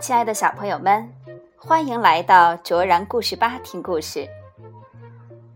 [0.00, 1.08] 亲爱的小朋友们，
[1.56, 4.28] 欢迎来到卓然故事吧听故事。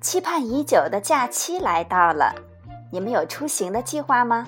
[0.00, 2.34] 期盼已久的假期来到了，
[2.92, 4.46] 你们有出行的计划吗？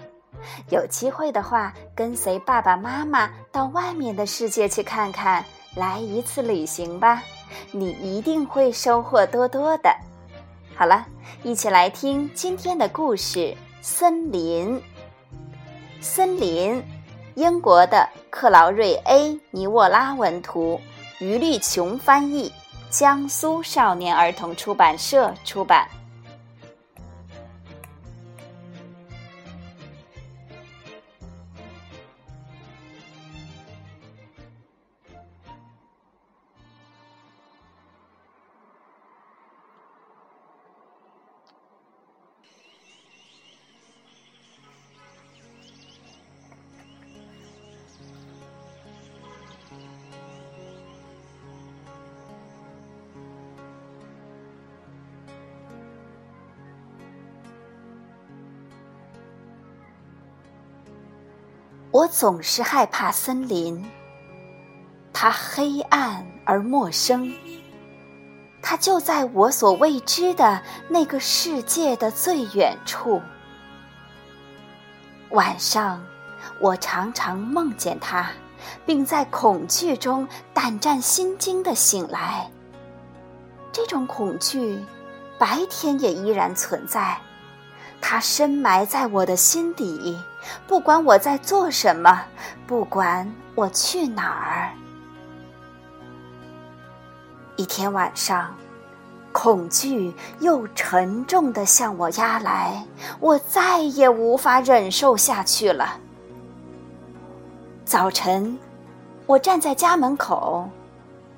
[0.68, 5.42] 有机会的话，跟随爸爸妈妈到外面的世界去看看，
[5.74, 7.22] 来一次旅行吧，
[7.72, 9.90] 你一定会收获多多的。
[10.76, 11.06] 好了，
[11.42, 13.38] 一起来听今天的故事
[13.80, 14.78] 《森林》。
[16.02, 16.84] 森林，
[17.36, 20.80] 英国的克劳瑞 ·A· 尼沃拉文图，
[21.18, 22.50] 于立琼翻译，
[22.88, 25.86] 江苏少年儿童出版社出版。
[61.96, 63.82] 我总是害怕森林，
[65.14, 67.32] 它黑暗而陌生，
[68.60, 73.22] 它就在我所未知的那个世界的最远处。
[75.30, 76.04] 晚上，
[76.60, 78.30] 我常常梦见它，
[78.84, 82.50] 并在恐惧中胆战心惊地醒来。
[83.72, 84.84] 这种恐惧，
[85.38, 87.18] 白天也依然存在。
[88.00, 90.16] 它深埋在我的心底，
[90.66, 92.22] 不管我在做什么，
[92.66, 94.70] 不管我去哪儿。
[97.56, 98.54] 一天晚上，
[99.32, 102.84] 恐惧又沉重的向我压来，
[103.18, 105.98] 我再也无法忍受下去了。
[107.84, 108.58] 早晨，
[109.26, 110.68] 我站在家门口，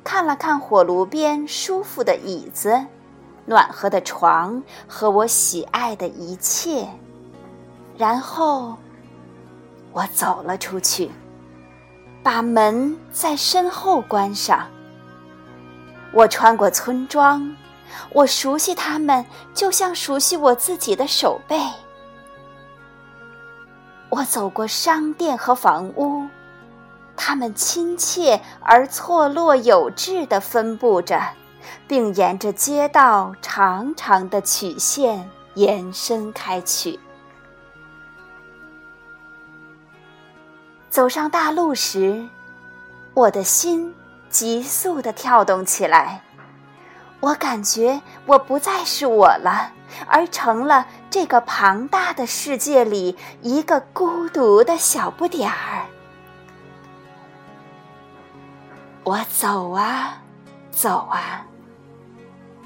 [0.02, 2.84] 看了看火炉边舒服的椅子。
[3.48, 6.86] 暖和的床和我喜爱的一切，
[7.96, 8.76] 然后
[9.90, 11.10] 我走了出去，
[12.22, 14.66] 把门在身后关上。
[16.12, 17.56] 我穿过村庄，
[18.12, 21.58] 我熟悉他们，就像熟悉我自己的手背。
[24.10, 26.26] 我走过商店和房屋，
[27.16, 31.18] 他们亲切而错落有致地分布着。
[31.86, 36.98] 并沿着街道长长的曲线延伸开去。
[40.90, 42.26] 走上大路时，
[43.14, 43.94] 我的心
[44.30, 46.22] 急速的跳动起来。
[47.20, 49.72] 我感觉我不再是我了，
[50.06, 55.86] 而成了这个庞大的世界里一个孤独的小不点儿。
[59.02, 60.22] 我走啊，
[60.70, 61.44] 走啊。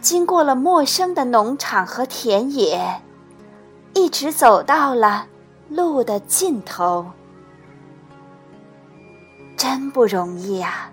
[0.03, 3.01] 经过了陌生的农场和田野，
[3.95, 5.29] 一直走到了
[5.69, 7.13] 路的尽头。
[9.57, 10.91] 真不容易啊！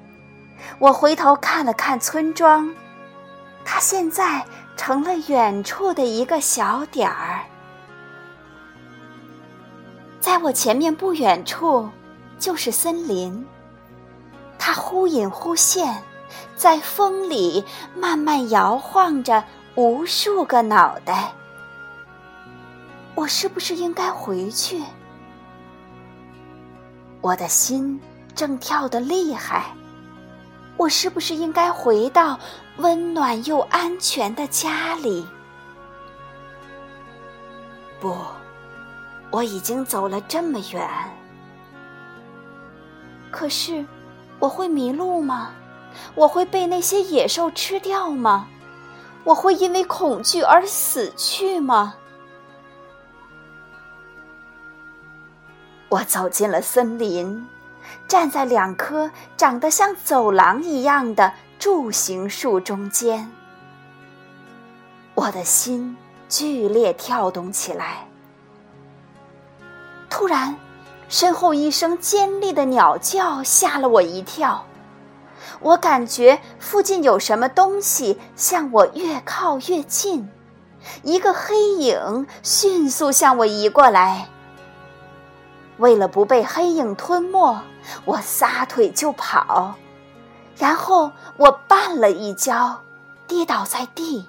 [0.78, 2.72] 我回头看了看村庄，
[3.66, 4.46] 它现在
[4.78, 7.40] 成了远处的一个小点儿。
[10.20, 11.90] 在我前面不远处，
[12.38, 13.44] 就是森林，
[14.60, 16.04] 它忽隐忽现。
[16.56, 17.64] 在风里
[17.96, 19.44] 慢慢摇晃着
[19.76, 21.32] 无数个脑袋，
[23.16, 24.82] 我是不是应该回去？
[27.22, 28.00] 我的心
[28.34, 29.66] 正跳得厉害，
[30.78, 32.40] 我是不是应该回到
[32.78, 35.28] 温暖又安全的家里？
[38.00, 38.16] 不，
[39.32, 40.90] 我已经走了这么远，
[43.30, 43.86] 可是
[44.40, 45.52] 我会迷路吗？
[46.16, 48.48] 我会被那些野兽吃掉吗？
[49.24, 51.96] 我会因为恐惧而死去吗？
[55.90, 57.48] 我走进了森林，
[58.08, 63.30] 站在两棵长得像走廊一样的柱形树中间，
[65.16, 65.98] 我的心
[66.30, 68.08] 剧烈跳动起来。
[70.10, 70.56] 突然，
[71.08, 74.64] 身后一声尖利的鸟叫吓了我一跳。
[75.62, 80.30] 我感觉附近有什么东西向我越靠越近，
[81.04, 84.28] 一个黑影迅速向我移过来。
[85.78, 87.62] 为了不被黑影吞没，
[88.06, 89.76] 我撒腿就跑，
[90.58, 92.82] 然后我绊了一跤，
[93.28, 94.28] 跌倒在地。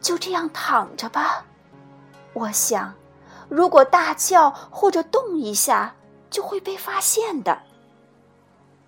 [0.00, 1.44] 就这样躺着吧，
[2.34, 2.92] 我想，
[3.48, 5.94] 如果大叫或者动一下，
[6.28, 7.58] 就会被发现的。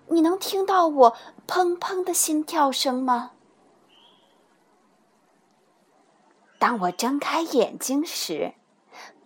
[0.09, 1.17] 你能听到我
[1.47, 3.31] 砰砰的心跳声吗？
[6.59, 8.53] 当我睁开眼睛时，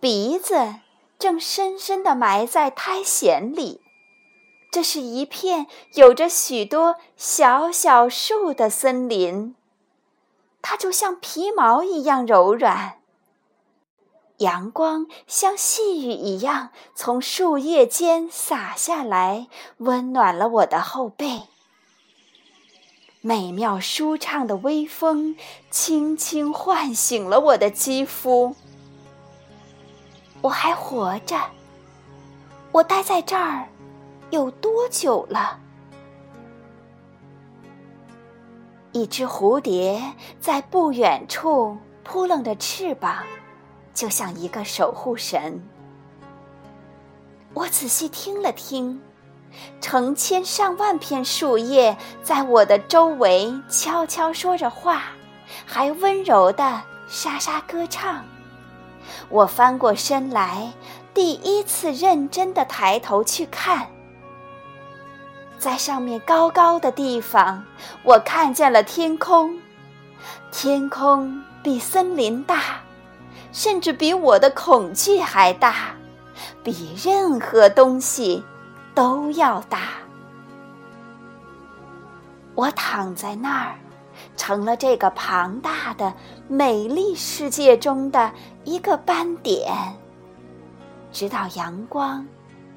[0.00, 0.76] 鼻子
[1.18, 3.80] 正深深的埋在苔藓里。
[4.70, 9.54] 这是一片有着许多小小树的森林，
[10.62, 13.01] 它就像皮毛一样柔软。
[14.38, 19.46] 阳光像细雨一样从树叶间洒下来，
[19.78, 21.42] 温暖了我的后背。
[23.20, 25.36] 美妙舒畅的微风
[25.70, 28.56] 轻轻唤醒了我的肌肤。
[30.40, 31.38] 我还活着，
[32.72, 33.68] 我待在这儿
[34.30, 35.60] 有多久了？
[38.90, 40.02] 一只蝴蝶
[40.40, 43.24] 在不远处扑棱着翅膀。
[43.94, 45.62] 就像一个守护神。
[47.54, 49.00] 我仔细听了听，
[49.80, 55.02] 成千上万片树叶在我的周围悄悄说着话，
[55.66, 58.24] 还温柔的沙沙歌唱。
[59.28, 60.72] 我翻过身来，
[61.12, 63.86] 第一次认真的抬头去看，
[65.58, 67.62] 在上面高高的地方，
[68.02, 69.58] 我看见了天空，
[70.50, 72.81] 天空比森林大。
[73.52, 75.94] 甚至比我的恐惧还大，
[76.64, 78.42] 比任何东西
[78.94, 79.90] 都要大。
[82.54, 83.74] 我躺在那儿，
[84.36, 86.12] 成了这个庞大的、
[86.48, 88.32] 美丽世界中的
[88.64, 89.72] 一个斑点，
[91.12, 92.26] 直到阳光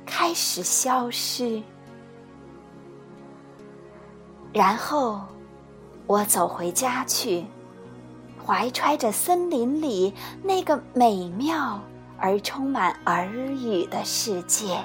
[0.05, 1.61] 开始消失。
[4.53, 5.21] 然后，
[6.07, 7.45] 我走回家去。
[8.45, 10.13] 怀揣着森林里
[10.43, 11.81] 那个美妙
[12.19, 14.77] 而充满耳语的世界。